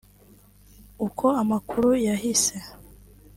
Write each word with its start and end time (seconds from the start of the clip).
Uko 1.07 1.25
amakuru 1.41 1.87
yahise 2.07 2.55